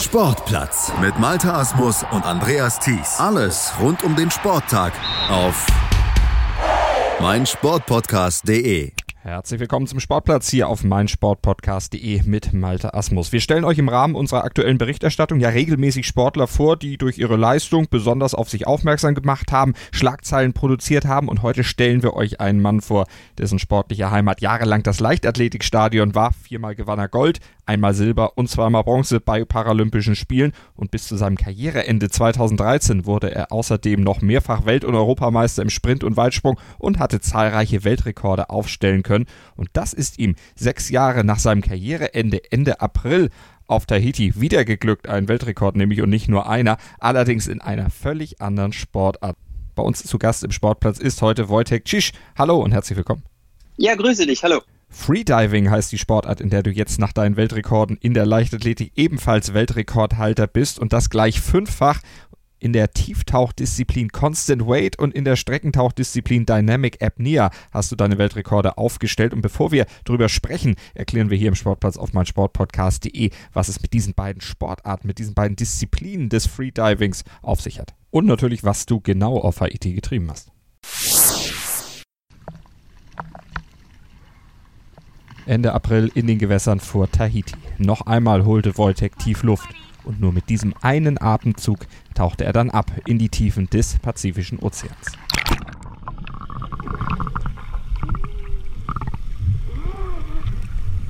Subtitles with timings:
[0.00, 3.18] Sportplatz mit Malta Asmus und Andreas Thies.
[3.18, 4.92] Alles rund um den Sporttag
[5.28, 5.66] auf
[7.20, 8.92] meinsportpodcast.de.
[9.22, 13.32] Herzlich willkommen zum Sportplatz hier auf meinsportpodcast.de mit Malte Asmus.
[13.32, 17.36] Wir stellen euch im Rahmen unserer aktuellen Berichterstattung ja regelmäßig Sportler vor, die durch ihre
[17.36, 22.40] Leistung besonders auf sich aufmerksam gemacht haben, Schlagzeilen produziert haben und heute stellen wir euch
[22.40, 23.06] einen Mann vor,
[23.36, 26.32] dessen sportliche Heimat jahrelang das Leichtathletikstadion war.
[26.32, 31.16] Viermal gewann er Gold, einmal Silber und zweimal Bronze bei Paralympischen Spielen und bis zu
[31.16, 36.58] seinem Karriereende 2013 wurde er außerdem noch mehrfach Welt- und Europameister im Sprint und Weitsprung
[36.78, 39.26] und hatte zahlreiche Weltrekorde aufstellen können.
[39.54, 43.28] Und das ist ihm sechs Jahre nach seinem Karriereende Ende April
[43.66, 48.40] auf Tahiti wieder geglückt, ein Weltrekord nämlich und nicht nur einer, allerdings in einer völlig
[48.40, 49.36] anderen Sportart.
[49.74, 52.12] Bei uns zu Gast im Sportplatz ist heute Wojtek Cisz.
[52.36, 53.22] Hallo und herzlich willkommen.
[53.76, 54.62] Ja, grüße dich, hallo.
[54.88, 59.52] Freediving heißt die Sportart, in der du jetzt nach deinen Weltrekorden in der Leichtathletik ebenfalls
[59.52, 62.00] Weltrekordhalter bist und das gleich fünffach
[62.58, 68.78] in der Tieftauchdisziplin Constant Weight und in der Streckentauchdisziplin Dynamic Apnea hast du deine Weltrekorde
[68.78, 69.32] aufgestellt.
[69.32, 73.92] Und bevor wir darüber sprechen, erklären wir hier im Sportplatz auf meinsportpodcast.de, was es mit
[73.92, 77.94] diesen beiden Sportarten, mit diesen beiden Disziplinen des Freedivings auf sich hat.
[78.10, 80.50] Und natürlich, was du genau auf Haiti getrieben hast.
[85.48, 87.54] Ende April in den Gewässern vor Tahiti.
[87.78, 89.70] Noch einmal holte Wojtek tief Luft
[90.04, 94.58] und nur mit diesem einen Atemzug tauchte er dann ab in die Tiefen des Pazifischen
[94.58, 95.12] Ozeans.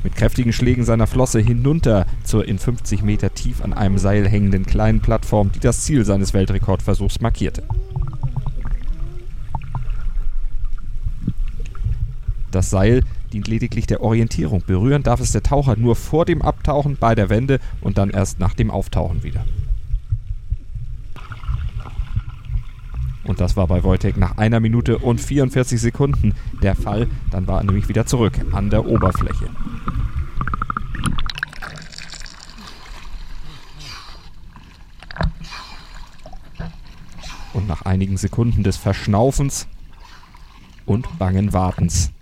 [0.04, 4.64] Mit kräftigen Schlägen seiner Flosse hinunter zur in 50 Meter tief an einem Seil hängenden
[4.64, 7.64] kleinen Plattform, die das Ziel seines Weltrekordversuchs markierte.
[12.52, 14.62] Das Seil dient lediglich der Orientierung.
[14.66, 18.38] Berühren darf es der Taucher nur vor dem Abtauchen bei der Wende und dann erst
[18.40, 19.44] nach dem Auftauchen wieder.
[23.28, 27.08] Und das war bei Wojtek nach einer Minute und 44 Sekunden der Fall.
[27.30, 29.50] Dann war er nämlich wieder zurück an der Oberfläche.
[37.52, 39.66] Und nach einigen Sekunden des Verschnaufens
[40.86, 42.12] und bangen Wartens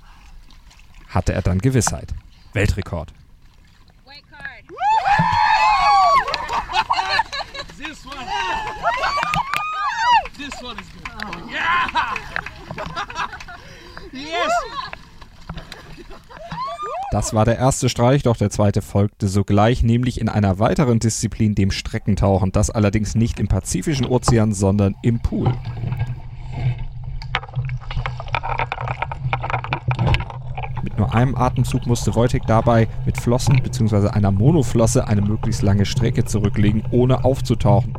[1.17, 2.15] hatte er dann Gewissheit.
[2.53, 3.13] Weltrekord.
[17.13, 21.55] Das war der erste Streich, doch der zweite folgte sogleich, nämlich in einer weiteren Disziplin,
[21.55, 22.53] dem Streckentauchen.
[22.53, 25.55] Das allerdings nicht im Pazifischen Ozean, sondern im Pool.
[30.97, 34.09] Mit nur einem Atemzug musste Wojtek dabei mit Flossen bzw.
[34.09, 37.93] einer Monoflosse eine möglichst lange Strecke zurücklegen, ohne aufzutauchen.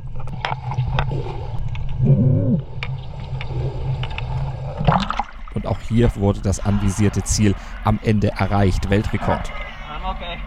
[5.54, 7.54] Und auch hier wurde das anvisierte Ziel
[7.84, 8.90] am Ende erreicht.
[8.90, 9.52] Weltrekord.
[10.04, 10.38] okay.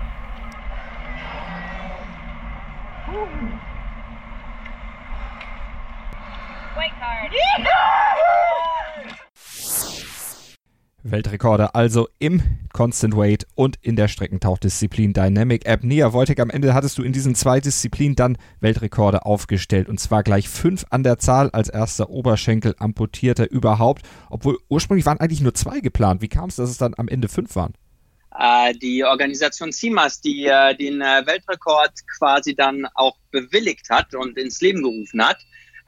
[11.03, 16.13] Weltrekorde also im Constant Weight und in der Streckentauchdisziplin Dynamic Apnea.
[16.13, 20.49] Wojtek, am Ende hattest du in diesen zwei Disziplinen dann Weltrekorde aufgestellt und zwar gleich
[20.49, 25.81] fünf an der Zahl als erster Oberschenkel amputierter überhaupt, obwohl ursprünglich waren eigentlich nur zwei
[25.81, 26.23] geplant.
[26.23, 27.75] Wie kam es, dass es dann am Ende fünf waren?
[28.39, 34.39] Äh, die Organisation CIMAS, die äh, den äh, Weltrekord quasi dann auch bewilligt hat und
[34.39, 35.39] ins Leben gerufen hat,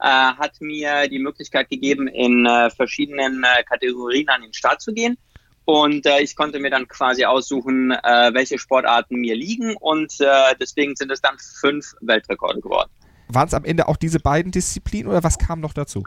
[0.03, 4.93] äh, hat mir die Möglichkeit gegeben, in äh, verschiedenen äh, Kategorien an den Start zu
[4.93, 5.17] gehen.
[5.65, 9.77] Und äh, ich konnte mir dann quasi aussuchen, äh, welche Sportarten mir liegen.
[9.77, 12.89] Und äh, deswegen sind es dann fünf Weltrekorde geworden.
[13.29, 16.03] Waren es am Ende auch diese beiden Disziplinen oder was kam noch dazu?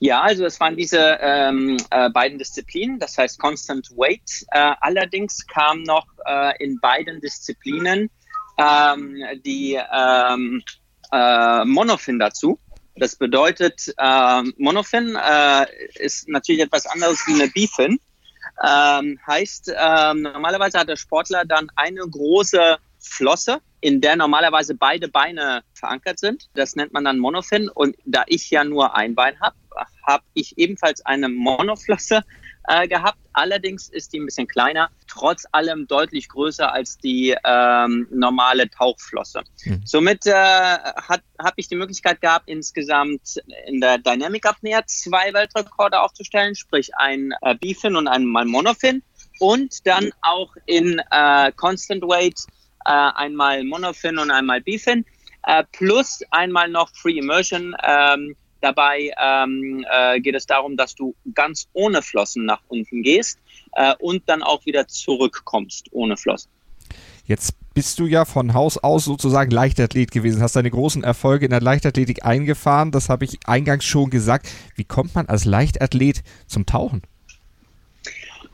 [0.00, 4.44] Ja, also es waren diese ähm, äh, beiden Disziplinen, das heißt Constant Weight.
[4.50, 8.10] Äh, allerdings kam noch äh, in beiden Disziplinen
[8.58, 10.62] ähm, die ähm,
[11.12, 12.58] äh, Monofin dazu.
[13.00, 17.98] Das bedeutet, äh, Monofin äh, ist natürlich etwas anderes wie eine Bifin.
[18.62, 25.08] Ähm, heißt, ähm, normalerweise hat der Sportler dann eine große Flosse, in der normalerweise beide
[25.08, 26.50] Beine verankert sind.
[26.52, 27.70] Das nennt man dann Monofin.
[27.70, 29.56] Und da ich ja nur ein Bein habe,
[30.06, 32.22] habe ich ebenfalls eine Monoflosse
[32.68, 33.18] äh, gehabt.
[33.32, 39.42] Allerdings ist die ein bisschen kleiner, trotz allem deutlich größer als die ähm, normale Tauchflosse.
[39.64, 39.82] Mhm.
[39.84, 46.54] Somit äh, habe ich die Möglichkeit gehabt, insgesamt in der Dynamic Apnea zwei Weltrekorde aufzustellen,
[46.54, 49.02] sprich ein äh, Bifin und ein, ein Monofin.
[49.38, 52.38] Und dann auch in äh, Constant Weight
[52.84, 55.06] äh, einmal Monofin und einmal Bifin,
[55.44, 57.74] äh, plus einmal noch Free Immersion.
[58.60, 63.38] Dabei ähm, äh, geht es darum, dass du ganz ohne Flossen nach unten gehst
[63.72, 66.50] äh, und dann auch wieder zurückkommst ohne Flossen.
[67.24, 71.50] Jetzt bist du ja von Haus aus sozusagen Leichtathlet gewesen, hast deine großen Erfolge in
[71.50, 74.48] der Leichtathletik eingefahren, das habe ich eingangs schon gesagt.
[74.74, 77.02] Wie kommt man als Leichtathlet zum Tauchen?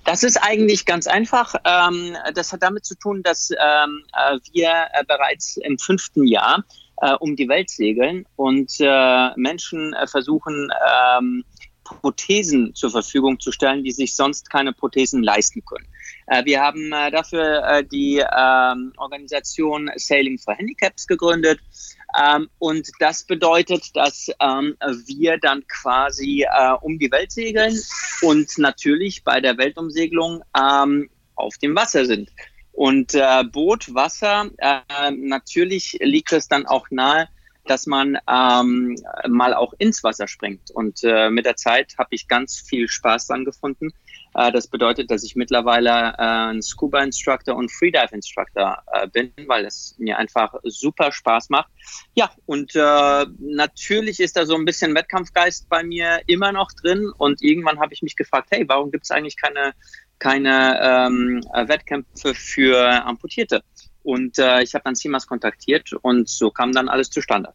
[0.05, 1.56] Das ist eigentlich ganz einfach.
[1.64, 6.62] Ähm, das hat damit zu tun, dass ähm, äh, wir äh, bereits im fünften Jahr
[7.02, 8.78] äh, um die Welt segeln und
[9.37, 10.70] Menschen versuchen,
[11.19, 11.44] ähm,
[11.84, 15.87] Prothesen zur Verfügung zu stellen, die sich sonst keine Prothesen leisten können.
[16.44, 18.20] Wir haben dafür die
[18.96, 21.60] Organisation Sailing for Handicaps gegründet
[22.19, 24.76] ähm, und das bedeutet, dass ähm,
[25.06, 27.78] wir dann quasi äh, um die Welt segeln
[28.22, 32.31] und natürlich bei der Weltumsegelung ähm, auf dem Wasser sind.
[32.76, 37.26] Und äh, Boot, Wasser, äh, natürlich liegt es dann auch nahe,
[37.64, 38.96] dass man ähm,
[39.26, 40.70] mal auch ins Wasser springt.
[40.73, 43.94] Und äh, mit der Zeit habe ich ganz viel Spaß dran gefunden.
[44.34, 49.32] Äh, das bedeutet, dass ich mittlerweile äh, ein Scuba Instructor und Freedive Instructor äh, bin,
[49.46, 51.70] weil es mir einfach super Spaß macht.
[52.14, 57.11] Ja, und äh, natürlich ist da so ein bisschen Wettkampfgeist bei mir immer noch drin.
[57.17, 59.72] Und irgendwann habe ich mich gefragt, hey, warum gibt es eigentlich keine
[60.18, 63.62] keine ähm, Wettkämpfe für Amputierte.
[64.06, 67.52] Und äh, ich habe dann CIMAS kontaktiert und so kam dann alles zustande.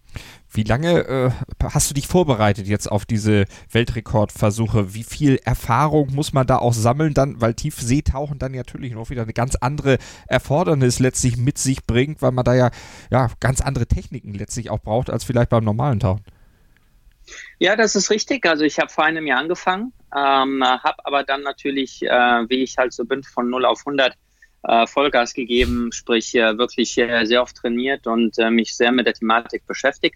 [0.51, 1.31] Wie lange äh,
[1.63, 4.93] hast du dich vorbereitet jetzt auf diese Weltrekordversuche?
[4.93, 9.21] Wie viel Erfahrung muss man da auch sammeln, dann, weil Tiefseetauchen dann natürlich noch wieder
[9.21, 9.97] eine ganz andere
[10.27, 12.69] Erfordernis letztlich mit sich bringt, weil man da ja,
[13.11, 16.25] ja ganz andere Techniken letztlich auch braucht als vielleicht beim normalen Tauchen.
[17.59, 18.45] Ja, das ist richtig.
[18.45, 22.09] Also ich habe vor einem Jahr angefangen, ähm, habe aber dann natürlich, äh,
[22.49, 24.15] wie ich halt so bin, von 0 auf 100
[24.63, 29.07] äh, Vollgas gegeben, sprich äh, wirklich äh, sehr oft trainiert und äh, mich sehr mit
[29.07, 30.15] der Thematik beschäftigt.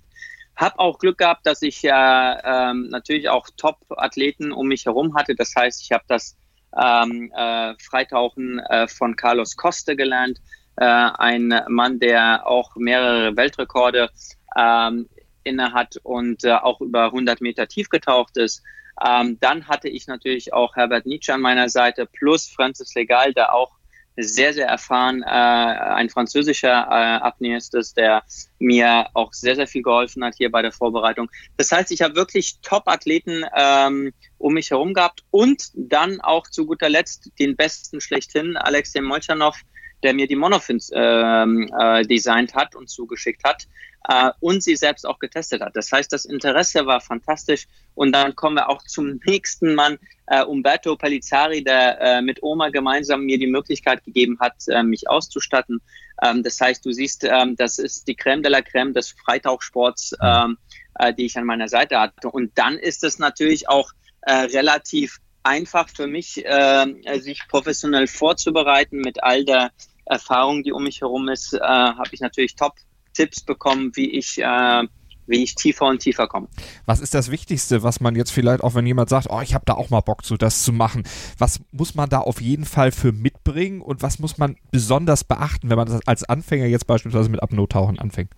[0.55, 5.35] Hab auch Glück gehabt, dass ich äh, ähm, natürlich auch Top-Athleten um mich herum hatte.
[5.35, 6.37] Das heißt, ich habe das
[6.79, 10.39] ähm, äh, Freitauchen von Carlos Coste gelernt,
[10.77, 14.09] ein Mann, der auch mehrere Weltrekorde
[14.57, 15.07] ähm,
[15.45, 18.63] inne hat und äh, auch über 100 Meter tief getaucht ist.
[19.05, 23.53] Ähm, dann hatte ich natürlich auch Herbert Nietzsche an meiner Seite plus Francis Legal, der
[23.53, 23.71] auch
[24.17, 28.23] sehr, sehr erfahren, äh, ein französischer äh, Apnoe ist der
[28.59, 31.29] mir auch sehr, sehr viel geholfen hat hier bei der Vorbereitung.
[31.57, 36.65] Das heißt, ich habe wirklich Top-Athleten ähm, um mich herum gehabt und dann auch zu
[36.65, 39.59] guter Letzt den besten schlechthin, Alexei Molchanov,
[40.05, 43.67] der mir die Monofins ähm, äh, designt hat und zugeschickt hat
[44.07, 45.75] äh, und sie selbst auch getestet hat.
[45.75, 47.67] Das heißt, das Interesse war fantastisch.
[47.95, 49.97] Und dann kommen wir auch zum nächsten Mann,
[50.27, 55.09] äh, Umberto Palizari, der äh, mit Oma gemeinsam mir die Möglichkeit gegeben hat, äh, mich
[55.09, 55.81] auszustatten.
[56.21, 60.15] Ähm, das heißt, du siehst, ähm, das ist die Creme de la Creme des Freitauchsports,
[60.21, 60.57] ähm,
[60.99, 62.29] äh, die ich an meiner Seite hatte.
[62.29, 63.91] Und dann ist es natürlich auch
[64.21, 66.85] äh, relativ einfach für mich, äh,
[67.19, 69.71] sich professionell vorzubereiten mit all der
[70.05, 74.83] Erfahrung, die um mich herum ist, äh, habe ich natürlich Top-Tipps bekommen, wie ich äh,
[75.27, 76.47] wie ich tiefer und tiefer komme.
[76.85, 79.65] Was ist das Wichtigste, was man jetzt vielleicht, auch wenn jemand sagt, oh, ich habe
[79.65, 81.03] da auch mal Bock zu, das zu machen,
[81.37, 85.69] was muss man da auf jeden Fall für mitbringen und was muss man besonders beachten,
[85.69, 88.31] wenn man das als Anfänger jetzt beispielsweise mit Apnoe-Tauchen anfängt?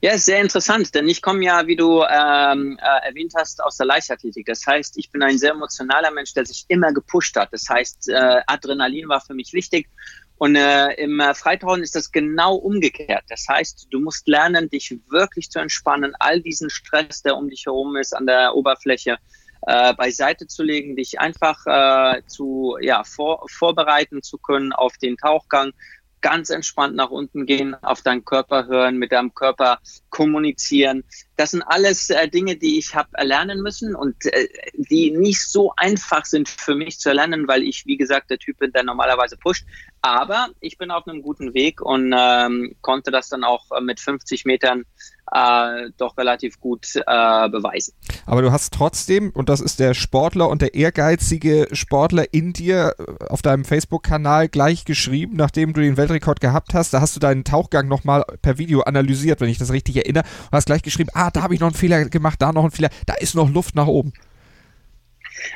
[0.00, 3.78] Ja, ist sehr interessant, denn ich komme ja, wie du ähm, äh, erwähnt hast, aus
[3.78, 4.46] der Leichtathletik.
[4.46, 7.52] Das heißt, ich bin ein sehr emotionaler Mensch, der sich immer gepusht hat.
[7.52, 9.88] Das heißt, äh, Adrenalin war für mich wichtig.
[10.38, 13.24] Und äh, im äh, Freitauchen ist das genau umgekehrt.
[13.28, 17.66] Das heißt, du musst lernen, dich wirklich zu entspannen, all diesen Stress, der um dich
[17.66, 19.18] herum ist, an der Oberfläche
[19.66, 25.16] äh, beiseite zu legen, dich einfach äh, zu ja, vor, vorbereiten zu können auf den
[25.16, 25.72] Tauchgang
[26.20, 29.78] ganz entspannt nach unten gehen, auf deinen Körper hören, mit deinem Körper
[30.10, 31.04] kommunizieren.
[31.36, 35.72] Das sind alles äh, Dinge, die ich habe erlernen müssen und äh, die nicht so
[35.76, 39.36] einfach sind für mich zu erlernen, weil ich, wie gesagt, der Typ bin, der normalerweise
[39.36, 39.64] pusht.
[40.00, 44.00] Aber ich bin auf einem guten Weg und ähm, konnte das dann auch äh, mit
[44.00, 44.84] 50 Metern
[45.32, 47.94] äh, doch relativ gut äh, beweisen.
[48.26, 52.94] Aber du hast trotzdem, und das ist der Sportler und der ehrgeizige Sportler in dir
[52.98, 57.20] äh, auf deinem Facebook-Kanal gleich geschrieben, nachdem du den Weltrekord gehabt hast, da hast du
[57.20, 61.10] deinen Tauchgang nochmal per Video analysiert, wenn ich das richtig erinnere, und hast gleich geschrieben,
[61.14, 63.50] ah, da habe ich noch einen Fehler gemacht, da noch einen Fehler, da ist noch
[63.50, 64.12] Luft nach oben.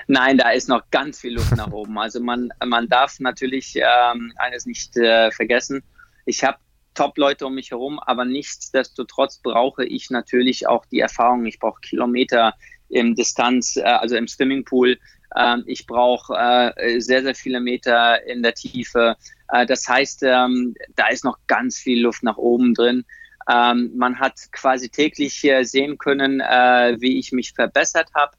[0.06, 1.98] Nein, da ist noch ganz viel Luft nach oben.
[1.98, 5.82] Also man, man darf natürlich ähm, eines nicht äh, vergessen.
[6.24, 6.58] Ich habe
[6.94, 11.46] Top-Leute um mich herum, aber nichtsdestotrotz brauche ich natürlich auch die Erfahrung.
[11.46, 12.54] Ich brauche Kilometer
[12.88, 14.98] im Distanz, äh, also im Swimmingpool,
[15.34, 19.16] Ähm, ich brauche äh, sehr, sehr viele Meter in der Tiefe.
[19.48, 23.04] Äh, das heißt, ähm, da ist noch ganz viel Luft nach oben drin.
[23.50, 28.36] Ähm, man hat quasi täglich sehen können, wie ich mich verbessert habe.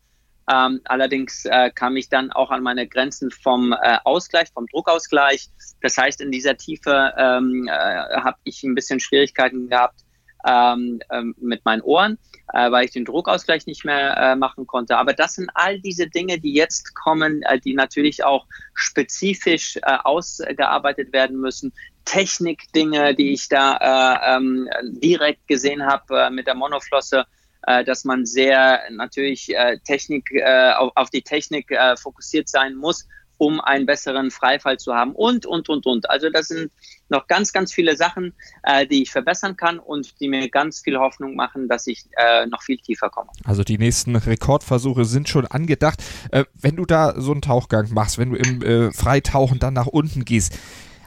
[0.52, 5.50] Ähm, allerdings äh, kam ich dann auch an meine Grenzen vom äh, Ausgleich, vom Druckausgleich.
[5.82, 10.02] Das heißt, in dieser Tiefe ähm, äh, habe ich ein bisschen Schwierigkeiten gehabt
[10.46, 12.18] ähm, ähm mit meinen Ohren,
[12.52, 14.98] äh, weil ich den Druckausgleich nicht mehr äh, machen konnte.
[14.98, 21.14] Aber das sind all diese Dinge, die jetzt kommen, äh, die natürlich auch spezifisch ausgearbeitet
[21.14, 21.72] werden müssen.
[22.04, 27.26] Technikdinge, die ich da ähm, direkt gesehen habe mit der Monoflosse
[27.68, 32.76] äh, dass man sehr natürlich äh, Technik, äh, auf, auf die Technik äh, fokussiert sein
[32.76, 36.10] muss, um einen besseren Freifall zu haben und, und, und, und.
[36.10, 36.72] Also das sind
[37.10, 40.98] noch ganz, ganz viele Sachen, äh, die ich verbessern kann und die mir ganz viel
[40.98, 43.30] Hoffnung machen, dass ich äh, noch viel tiefer komme.
[43.44, 46.04] Also die nächsten Rekordversuche sind schon angedacht.
[46.32, 49.88] Äh, wenn du da so einen Tauchgang machst, wenn du im äh, Freitauchen dann nach
[49.88, 50.58] unten gehst,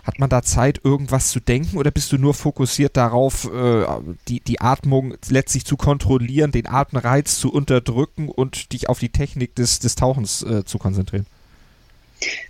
[0.07, 3.85] hat man da Zeit, irgendwas zu denken oder bist du nur fokussiert darauf, äh,
[4.29, 9.57] die, die Atmung letztlich zu kontrollieren, den Atemreiz zu unterdrücken und dich auf die Technik
[9.57, 11.27] des, des Tauchens äh, zu konzentrieren?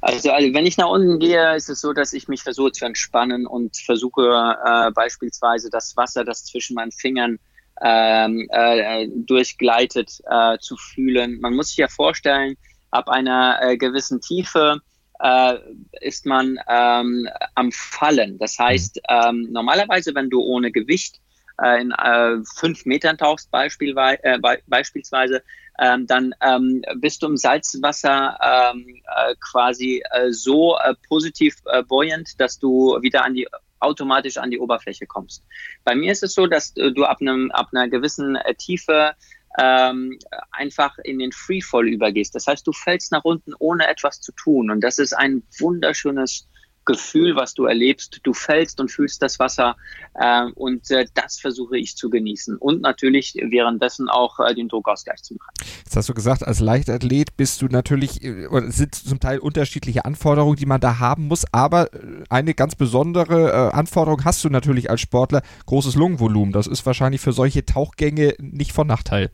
[0.00, 2.84] Also, also, wenn ich nach unten gehe, ist es so, dass ich mich versuche zu
[2.84, 7.38] entspannen und versuche äh, beispielsweise das Wasser, das zwischen meinen Fingern
[7.82, 11.40] ähm, äh, durchgleitet, äh, zu fühlen.
[11.40, 12.56] Man muss sich ja vorstellen,
[12.90, 14.80] ab einer äh, gewissen Tiefe
[15.20, 15.58] äh,
[16.00, 18.38] ist man ähm, am Fallen.
[18.38, 21.20] Das heißt, ähm, normalerweise, wenn du ohne Gewicht
[21.62, 25.42] äh, in äh, fünf Metern tauchst äh, beispielsweise,
[25.78, 30.76] ähm, dann ähm, bist du im Salzwasser ähm, äh, quasi äh, so
[31.08, 31.56] positiv
[31.88, 33.46] buoyant, dass du wieder an die
[33.78, 35.44] automatisch an die Oberfläche kommst.
[35.84, 39.14] Bei mir ist es so, dass du ab, einem, ab einer gewissen Tiefe
[39.58, 40.18] ähm,
[40.52, 42.34] einfach in den Freefall übergehst.
[42.34, 44.70] Das heißt, du fällst nach unten, ohne etwas zu tun.
[44.70, 46.46] Und das ist ein wunderschönes
[46.86, 48.20] Gefühl, was du erlebst.
[48.22, 49.76] Du fällst und fühlst das Wasser
[50.14, 55.22] äh, und äh, das versuche ich zu genießen und natürlich währenddessen auch äh, den Druckausgleich
[55.22, 55.50] zu machen.
[55.84, 60.56] Jetzt hast du gesagt, als Leichtathlet bist du natürlich, äh, sind zum Teil unterschiedliche Anforderungen,
[60.56, 64.88] die man da haben muss, aber äh, eine ganz besondere äh, Anforderung hast du natürlich
[64.88, 66.52] als Sportler, großes Lungenvolumen.
[66.52, 69.30] Das ist wahrscheinlich für solche Tauchgänge nicht von Nachteil.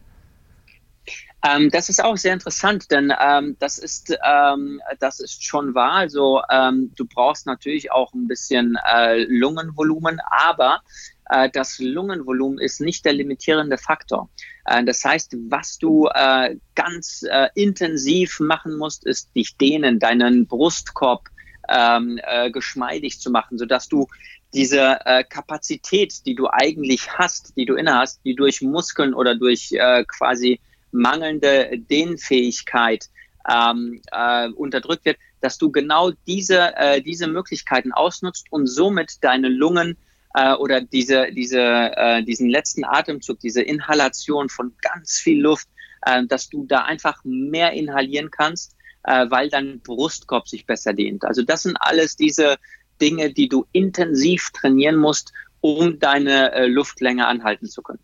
[1.45, 5.95] Ähm, das ist auch sehr interessant, denn ähm, das ist ähm, das ist schon wahr.
[5.95, 10.83] Also ähm, du brauchst natürlich auch ein bisschen äh, Lungenvolumen, aber
[11.31, 14.31] äh, das Lungenvolumen ist nicht der limitierende Faktor.
[14.67, 20.47] Äh, das heißt, was du äh, ganz äh, intensiv machen musst, ist dich dehnen, deinen
[20.47, 21.29] Brustkorb
[21.69, 24.07] ähm, äh, geschmeidig zu machen, sodass du
[24.55, 29.35] diese äh, Kapazität, die du eigentlich hast, die du inne hast, die durch Muskeln oder
[29.35, 30.61] durch äh, quasi
[30.93, 33.09] mangelnde Dehnfähigkeit
[33.51, 39.49] ähm, äh, unterdrückt wird, dass du genau diese, äh, diese Möglichkeiten ausnutzt und somit deine
[39.49, 39.97] Lungen
[40.35, 45.69] äh, oder diese, diese, äh, diesen letzten Atemzug, diese Inhalation von ganz viel Luft,
[46.07, 51.25] äh, dass du da einfach mehr inhalieren kannst, äh, weil dein Brustkorb sich besser dehnt.
[51.25, 52.57] Also das sind alles diese
[53.01, 58.01] Dinge, die du intensiv trainieren musst, um deine äh, Luftlänge anhalten zu können.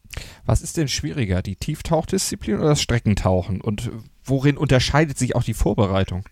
[0.46, 3.60] Was ist denn schwieriger, die Tieftauchdisziplin oder das Streckentauchen?
[3.60, 3.90] Und
[4.24, 6.24] worin unterscheidet sich auch die Vorbereitung?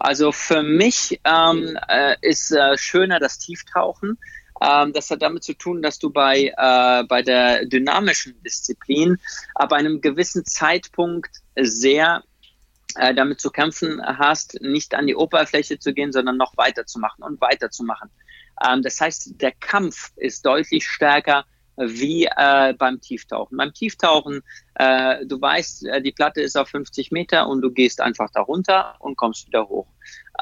[0.00, 4.18] Also für mich ähm, äh, ist äh, schöner das Tieftauchen.
[4.60, 9.18] Ähm, das hat damit zu tun, dass du bei, äh, bei der dynamischen Disziplin
[9.54, 11.30] ab einem gewissen Zeitpunkt
[11.60, 12.24] sehr
[12.96, 17.40] äh, damit zu kämpfen hast, nicht an die Oberfläche zu gehen, sondern noch weiterzumachen und
[17.40, 18.10] weiterzumachen.
[18.82, 21.44] Das heißt, der Kampf ist deutlich stärker
[21.76, 23.56] wie äh, beim Tieftauchen.
[23.56, 24.42] Beim Tieftauchen,
[24.74, 28.96] äh, du weißt, äh, die Platte ist auf 50 Meter und du gehst einfach darunter
[28.98, 29.86] und kommst wieder hoch.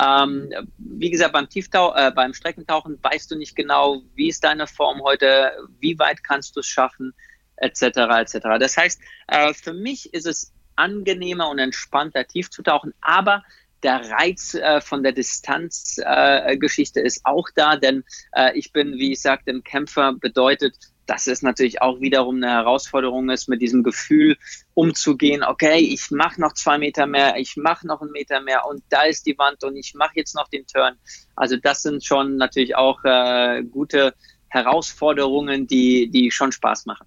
[0.00, 4.66] Ähm, wie gesagt, beim Tieftau äh, beim Streckentauchen weißt du nicht genau, wie ist deine
[4.66, 7.12] Form heute, wie weit kannst du es schaffen,
[7.56, 7.82] etc.
[7.82, 8.38] etc.
[8.58, 13.44] Das heißt, äh, für mich ist es angenehmer und entspannter tief zu tauchen, aber
[13.82, 19.12] der Reiz äh, von der Distanzgeschichte äh, ist auch da, denn äh, ich bin, wie
[19.12, 23.82] ich sagte, ein Kämpfer bedeutet, dass es natürlich auch wiederum eine Herausforderung ist, mit diesem
[23.82, 24.36] Gefühl
[24.74, 28.84] umzugehen, okay, ich mache noch zwei Meter mehr, ich mache noch einen Meter mehr und
[28.90, 30.94] da ist die Wand und ich mache jetzt noch den Turn.
[31.34, 34.14] Also das sind schon natürlich auch äh, gute
[34.48, 37.06] Herausforderungen, die, die schon Spaß machen.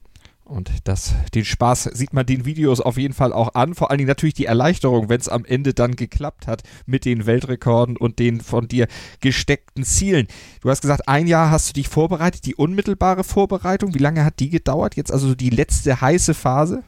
[0.53, 3.73] Und das, den Spaß sieht man den Videos auf jeden Fall auch an.
[3.73, 7.25] Vor allen Dingen natürlich die Erleichterung, wenn es am Ende dann geklappt hat mit den
[7.25, 8.87] Weltrekorden und den von dir
[9.19, 10.27] gesteckten Zielen.
[10.61, 12.45] Du hast gesagt, ein Jahr hast du dich vorbereitet.
[12.45, 14.95] Die unmittelbare Vorbereitung, wie lange hat die gedauert?
[14.95, 16.83] Jetzt also die letzte heiße Phase?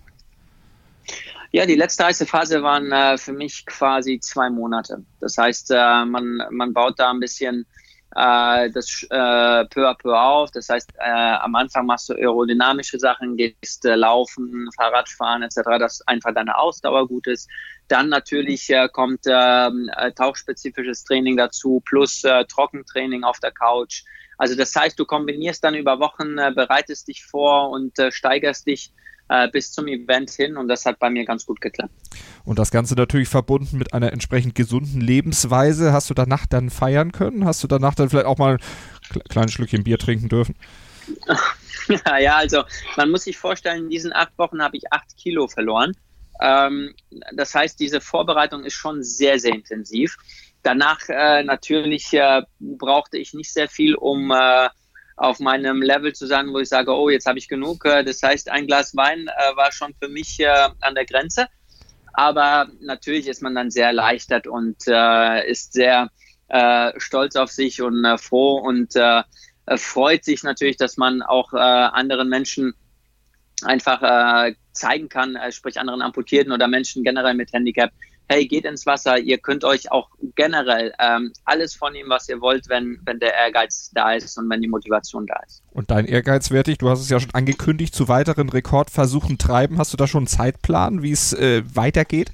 [1.52, 5.04] Ja, die letzte heiße Phase waren äh, für mich quasi zwei Monate.
[5.20, 7.66] Das heißt, äh, man, man baut da ein bisschen
[8.16, 10.52] äh, das äh, peu à peu auf.
[10.52, 16.02] Das heißt, äh, am Anfang machst du aerodynamische Sachen, gehst äh, laufen, Fahrradfahren etc., dass
[16.08, 17.50] einfach deine Ausdauer gut ist.
[17.88, 24.04] Dann natürlich äh, kommt ähm, äh, tauchspezifisches Training dazu, plus äh, Trockentraining auf der Couch.
[24.38, 28.66] Also das heißt, du kombinierst dann über Wochen, äh, bereitest dich vor und äh, steigerst
[28.68, 28.92] dich
[29.30, 31.94] äh, bis zum Event hin und das hat bei mir ganz gut geklappt.
[32.44, 35.94] Und das Ganze natürlich verbunden mit einer entsprechend gesunden Lebensweise.
[35.94, 37.46] Hast du danach dann feiern können?
[37.46, 38.58] Hast du danach dann vielleicht auch mal
[39.14, 40.56] ein kleines Schlückchen Bier trinken dürfen?
[42.20, 42.64] ja, also
[42.98, 45.94] man muss sich vorstellen, in diesen acht Wochen habe ich acht Kilo verloren.
[46.42, 46.94] Ähm,
[47.34, 50.18] das heißt, diese Vorbereitung ist schon sehr, sehr intensiv.
[50.64, 54.70] Danach äh, natürlich äh, brauchte ich nicht sehr viel, um äh,
[55.18, 57.86] auf meinem Level zu sein, wo ich sage, oh, jetzt habe ich genug.
[57.86, 61.48] Äh, das heißt, ein Glas Wein äh, war schon für mich äh, an der Grenze.
[62.14, 66.10] Aber natürlich ist man dann sehr erleichtert und äh, ist sehr
[66.48, 68.94] äh, stolz auf sich und äh, froh und
[69.78, 72.76] freut sich natürlich, dass man auch anderen Menschen
[73.64, 77.90] einfach zeigen kann, sprich anderen Amputierten oder Menschen generell mit Handicap,
[78.28, 82.42] hey, geht ins Wasser, ihr könnt euch auch generell ähm, alles von ihm, was ihr
[82.42, 85.62] wollt, wenn, wenn der Ehrgeiz da ist und wenn die Motivation da ist.
[85.72, 89.78] Und dein Ehrgeiz, wertig, du hast es ja schon angekündigt, zu weiteren Rekordversuchen treiben.
[89.78, 92.32] Hast du da schon einen Zeitplan, wie es äh, weitergeht?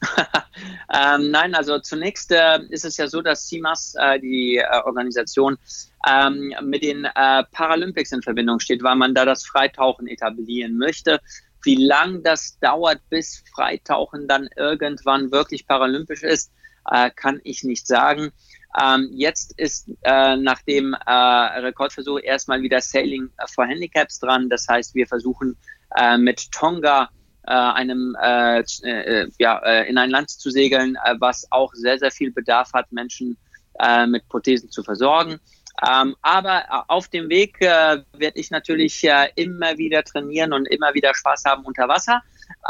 [0.92, 5.56] ähm, nein, also zunächst äh, ist es ja so, dass CIMAS, äh, die äh, Organisation,
[6.08, 11.20] ähm, mit den äh, Paralympics in Verbindung steht, weil man da das Freitauchen etablieren möchte.
[11.66, 16.52] Wie lang das dauert, bis Freitauchen dann irgendwann wirklich paralympisch ist,
[16.88, 18.30] äh, kann ich nicht sagen.
[18.80, 24.48] Ähm, jetzt ist äh, nach dem äh, Rekordversuch erstmal wieder Sailing for Handicaps dran.
[24.48, 25.56] Das heißt, wir versuchen
[25.96, 27.08] äh, mit Tonga
[27.48, 28.62] äh, einem äh,
[29.38, 33.36] ja, in ein Land zu segeln, was auch sehr, sehr viel Bedarf hat, Menschen
[34.06, 35.38] mit Prothesen zu versorgen.
[35.84, 40.66] Ähm, aber äh, auf dem Weg äh, werde ich natürlich äh, immer wieder trainieren und
[40.66, 42.22] immer wieder Spaß haben unter Wasser.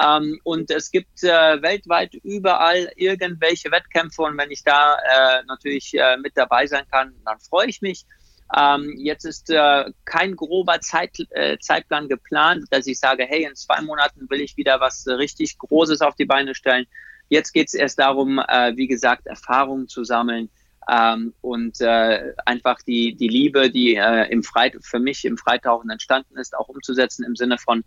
[0.02, 5.96] Ähm, und es gibt äh, weltweit überall irgendwelche Wettkämpfe und wenn ich da äh, natürlich
[5.96, 8.04] äh, mit dabei sein kann, dann freue ich mich.
[8.56, 9.52] Ähm, jetzt ist
[10.04, 11.18] kein grober Zeit,
[11.60, 16.00] Zeitplan geplant, dass ich sage, hey, in zwei Monaten will ich wieder was richtig Großes
[16.00, 16.86] auf die Beine stellen.
[17.28, 20.48] Jetzt geht es erst darum, wie gesagt, Erfahrungen zu sammeln
[20.90, 25.90] ähm, und äh, einfach die, die Liebe, die äh, im Freit für mich im Freitauchen
[25.90, 27.84] entstanden ist, auch umzusetzen im Sinne von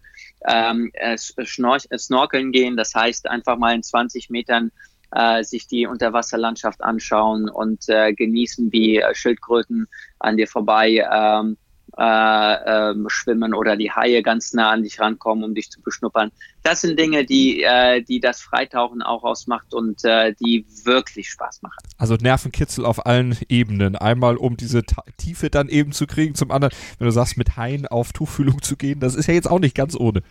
[0.48, 2.78] ähm, Snorkeln gehen.
[2.78, 4.72] Das heißt, einfach mal in 20 Metern
[5.12, 9.88] äh, sich die Unterwasserlandschaft anschauen und äh, genießen, wie äh, Schildkröten
[10.20, 11.58] an dir vorbei ähm,
[12.00, 16.32] äh, ähm, schwimmen oder die Haie ganz nah an dich rankommen, um dich zu beschnuppern.
[16.64, 21.62] Das sind Dinge, die, äh, die das Freitauchen auch ausmacht und äh, die wirklich Spaß
[21.62, 21.78] machen.
[21.98, 23.98] Also Nervenkitzel auf allen Ebenen.
[23.98, 24.84] Einmal, um diese
[25.18, 28.78] Tiefe dann eben zu kriegen, zum anderen, wenn du sagst, mit Haien auf Tuchfühlung zu
[28.78, 30.22] gehen, das ist ja jetzt auch nicht ganz ohne.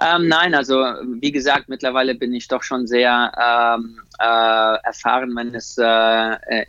[0.00, 0.74] Ähm, nein, also
[1.20, 6.66] wie gesagt, mittlerweile bin ich doch schon sehr ähm, äh, erfahren, wenn es äh,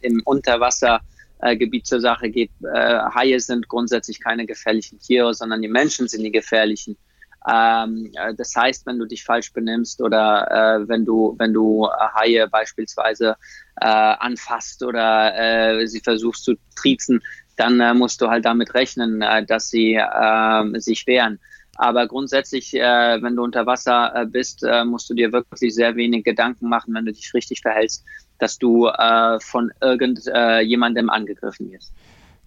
[1.41, 2.51] äh Unterwassergebiet zur Sache geht.
[2.63, 6.97] Äh, Haie sind grundsätzlich keine gefährlichen Tiere, sondern die Menschen sind die gefährlichen.
[7.49, 11.87] Ähm, äh, das heißt, wenn du dich falsch benimmst oder äh, wenn du wenn du
[12.15, 13.35] Haie beispielsweise
[13.79, 17.21] äh, anfasst oder äh, sie versuchst zu triezen,
[17.57, 21.39] dann äh, musst du halt damit rechnen, dass sie äh, sich wehren.
[21.81, 22.79] Aber grundsätzlich, äh,
[23.23, 26.93] wenn du unter Wasser äh, bist, äh, musst du dir wirklich sehr wenig Gedanken machen,
[26.93, 28.05] wenn du dich richtig verhältst,
[28.37, 31.91] dass du äh, von irgendjemandem äh, angegriffen wirst.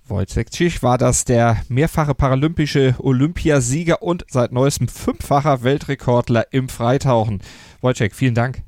[0.06, 7.42] Wojciech Cisch war das der mehrfache paralympische Olympiasieger und seit neuestem fünffacher Weltrekordler im Freitauchen.
[7.80, 8.58] Wojciech, vielen Dank.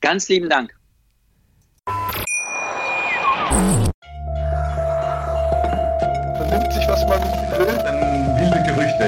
[0.00, 0.74] Ganz lieben Dank.